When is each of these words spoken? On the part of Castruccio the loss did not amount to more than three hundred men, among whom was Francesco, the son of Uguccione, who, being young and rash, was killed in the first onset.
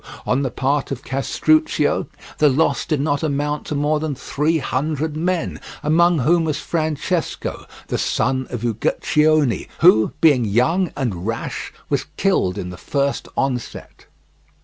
On 0.25 0.41
the 0.41 0.49
part 0.49 0.89
of 0.91 1.03
Castruccio 1.03 2.07
the 2.39 2.49
loss 2.49 2.87
did 2.87 2.99
not 2.99 3.21
amount 3.21 3.67
to 3.67 3.75
more 3.75 3.99
than 3.99 4.15
three 4.15 4.57
hundred 4.57 5.15
men, 5.15 5.59
among 5.83 6.17
whom 6.17 6.43
was 6.45 6.57
Francesco, 6.57 7.67
the 7.85 7.99
son 7.99 8.47
of 8.49 8.63
Uguccione, 8.63 9.67
who, 9.81 10.13
being 10.19 10.43
young 10.43 10.91
and 10.97 11.27
rash, 11.27 11.71
was 11.87 12.07
killed 12.17 12.57
in 12.57 12.71
the 12.71 12.77
first 12.77 13.27
onset. 13.37 14.07